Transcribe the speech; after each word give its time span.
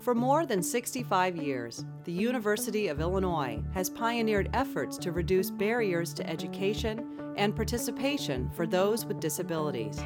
For 0.00 0.14
more 0.14 0.46
than 0.46 0.62
65 0.62 1.36
years, 1.36 1.84
the 2.04 2.12
University 2.12 2.88
of 2.88 3.00
Illinois 3.00 3.62
has 3.74 3.90
pioneered 3.90 4.48
efforts 4.54 4.96
to 4.98 5.12
reduce 5.12 5.50
barriers 5.50 6.14
to 6.14 6.28
education 6.28 7.34
and 7.36 7.54
participation 7.54 8.48
for 8.50 8.66
those 8.66 9.04
with 9.04 9.20
disabilities. 9.20 10.02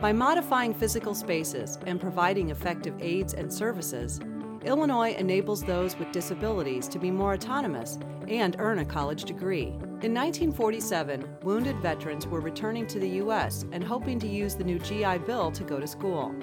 By 0.00 0.12
modifying 0.12 0.74
physical 0.74 1.14
spaces 1.14 1.78
and 1.86 1.98
providing 2.00 2.50
effective 2.50 2.94
aids 3.00 3.32
and 3.32 3.50
services, 3.50 4.20
Illinois 4.64 5.14
enables 5.18 5.62
those 5.62 5.98
with 5.98 6.10
disabilities 6.10 6.88
to 6.88 6.98
be 6.98 7.10
more 7.10 7.34
autonomous 7.34 7.98
and 8.28 8.56
earn 8.58 8.78
a 8.78 8.84
college 8.84 9.24
degree. 9.24 9.68
In 10.02 10.14
1947, 10.14 11.28
wounded 11.42 11.76
veterans 11.80 12.26
were 12.26 12.40
returning 12.40 12.86
to 12.86 12.98
the 12.98 13.08
U.S. 13.08 13.66
and 13.72 13.84
hoping 13.84 14.18
to 14.20 14.26
use 14.26 14.54
the 14.54 14.64
new 14.64 14.78
GI 14.78 15.18
Bill 15.18 15.52
to 15.52 15.64
go 15.64 15.78
to 15.78 15.86
school. 15.86 16.34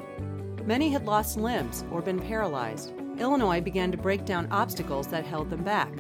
Many 0.66 0.90
had 0.90 1.06
lost 1.06 1.38
limbs 1.38 1.84
or 1.92 2.02
been 2.04 2.20
paralyzed. 2.20 2.94
Illinois 3.18 3.60
began 3.60 3.92
to 3.92 3.98
break 3.98 4.26
down 4.26 4.48
obstacles 4.52 5.08
that 5.08 5.26
held 5.26 5.50
them 5.50 5.64
back. 5.64 5.92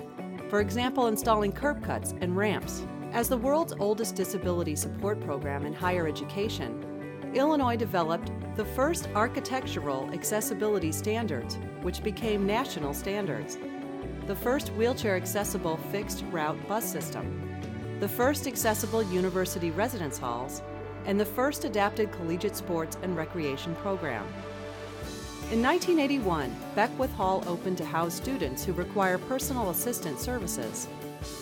For 0.49 0.59
example, 0.59 1.07
installing 1.07 1.51
curb 1.51 1.84
cuts 1.84 2.13
and 2.21 2.38
ramps. 2.38 2.85
As 3.12 3.29
the 3.29 3.38
world's 3.38 3.73
oldest 3.79 4.15
disability 4.15 4.76
support 4.76 5.20
program 5.21 5.65
in 5.65 5.73
higher 5.73 6.07
education, 6.07 7.01
Illinois 7.34 7.77
developed 7.77 8.30
the 8.58 8.66
first 8.66 9.08
architectural 9.16 10.09
accessibility 10.13 10.91
standards, 10.91 11.57
which 11.81 12.04
became 12.04 12.45
national 12.45 12.94
standards, 12.94 13.57
the 14.27 14.35
first 14.35 14.70
wheelchair 14.73 15.16
accessible 15.16 15.77
fixed 15.91 16.26
route 16.30 16.57
bus 16.67 16.90
system, 16.90 17.49
the 18.02 18.07
first 18.07 18.48
accessible 18.48 19.02
university 19.04 19.71
residence 19.71 20.17
halls, 20.17 20.62
and 21.05 21.20
the 21.20 21.26
first 21.26 21.63
adapted 21.63 22.12
collegiate 22.12 22.55
sports 22.55 22.98
and 23.02 23.16
recreation 23.16 23.76
program. 23.76 24.26
In 25.52 25.62
1981, 25.62 26.54
Beckwith 26.76 27.12
Hall 27.13 27.43
opened 27.48 27.77
to 27.77 27.85
house 27.85 28.13
students 28.13 28.63
who 28.63 28.74
require 28.74 29.18
personal 29.18 29.70
assistance 29.70 30.21
services. 30.21 30.87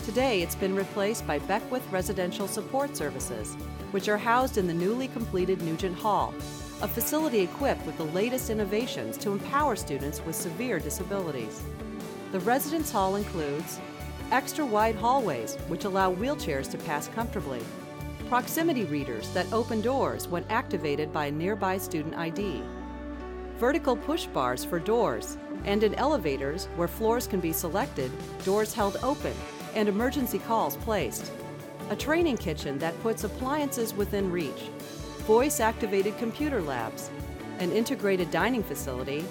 Today, 0.03 0.41
it's 0.41 0.55
been 0.55 0.75
replaced 0.75 1.25
by 1.25 1.39
Beckwith 1.39 1.89
Residential 1.89 2.49
Support 2.49 2.97
Services, 2.97 3.55
which 3.91 4.09
are 4.09 4.17
housed 4.17 4.57
in 4.57 4.67
the 4.67 4.73
newly 4.73 5.07
completed 5.07 5.61
Nugent 5.61 5.97
Hall, 5.97 6.33
a 6.81 6.87
facility 6.87 7.39
equipped 7.39 7.85
with 7.85 7.97
the 7.97 8.03
latest 8.05 8.49
innovations 8.49 9.17
to 9.19 9.31
empower 9.31 9.77
students 9.77 10.21
with 10.25 10.35
severe 10.35 10.79
disabilities. 10.79 11.61
The 12.33 12.41
residence 12.41 12.91
hall 12.91 13.15
includes 13.15 13.79
extra 14.31 14.65
wide 14.65 14.95
hallways, 14.95 15.55
which 15.69 15.85
allow 15.85 16.13
wheelchairs 16.13 16.69
to 16.71 16.77
pass 16.79 17.07
comfortably, 17.07 17.61
proximity 18.27 18.83
readers 18.83 19.29
that 19.29 19.51
open 19.53 19.79
doors 19.79 20.27
when 20.27 20.43
activated 20.49 21.13
by 21.13 21.27
a 21.27 21.31
nearby 21.31 21.77
student 21.77 22.15
ID, 22.15 22.63
vertical 23.57 23.95
push 23.95 24.25
bars 24.25 24.65
for 24.65 24.79
doors, 24.79 25.37
and 25.63 25.83
in 25.83 25.95
elevators 25.95 26.65
where 26.75 26.87
floors 26.87 27.27
can 27.27 27.39
be 27.39 27.53
selected, 27.53 28.11
doors 28.43 28.73
held 28.73 28.97
open, 29.03 29.33
and 29.75 29.89
emergency 29.89 30.39
calls 30.39 30.75
placed. 30.77 31.31
A 31.89 31.95
training 31.95 32.37
kitchen 32.37 32.77
that 32.79 32.99
puts 33.01 33.23
appliances 33.23 33.93
within 33.93 34.31
reach, 34.31 34.69
voice 35.25 35.59
activated 35.59 36.17
computer 36.17 36.61
labs, 36.61 37.09
an 37.59 37.71
integrated 37.71 38.31
dining 38.31 38.63
facility, 38.63 39.25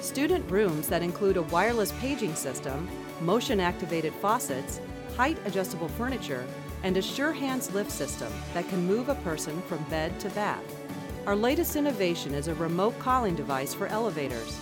student 0.00 0.48
rooms 0.50 0.88
that 0.88 1.02
include 1.02 1.36
a 1.36 1.42
wireless 1.42 1.92
paging 2.00 2.34
system, 2.34 2.88
motion 3.20 3.60
activated 3.60 4.12
faucets, 4.14 4.80
height 5.16 5.38
adjustable 5.44 5.88
furniture, 5.88 6.44
and 6.82 6.96
a 6.96 7.02
Sure 7.02 7.32
Hands 7.32 7.72
lift 7.74 7.90
system 7.90 8.32
that 8.54 8.68
can 8.68 8.86
move 8.86 9.08
a 9.08 9.14
person 9.16 9.60
from 9.62 9.82
bed 9.84 10.18
to 10.20 10.28
bath. 10.30 10.62
Our 11.26 11.36
latest 11.36 11.76
innovation 11.76 12.34
is 12.34 12.48
a 12.48 12.54
remote 12.54 12.98
calling 12.98 13.34
device 13.34 13.74
for 13.74 13.86
elevators. 13.88 14.58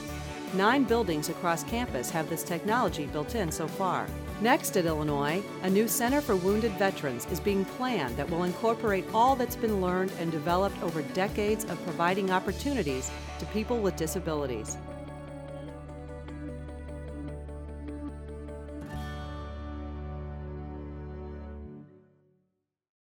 Nine 0.55 0.85
buildings 0.85 1.29
across 1.29 1.65
campus 1.65 2.09
have 2.11 2.31
this 2.31 2.43
technology 2.43 3.07
built 3.07 3.35
in 3.35 3.51
so 3.51 3.67
far. 3.67 4.07
Next 4.41 4.77
at 4.77 4.87
Illinois, 4.87 5.43
a 5.63 5.71
new 5.71 5.89
Center 5.89 6.21
for 6.21 6.37
Wounded 6.37 6.73
Veterans 6.73 7.27
is 7.27 7.41
being 7.41 7.65
planned 7.65 8.17
that 8.17 8.31
will 8.31 8.45
incorporate 8.45 9.05
all 9.13 9.35
that's 9.35 9.57
been 9.57 9.81
learned 9.81 10.13
and 10.19 10.31
developed 10.31 10.81
over 10.83 11.03
decades 11.03 11.65
of 11.65 11.83
providing 11.85 12.31
opportunities 12.31 13.11
to 13.39 13.47
people 13.47 13.79
with 13.79 13.97
disabilities. 13.97 14.77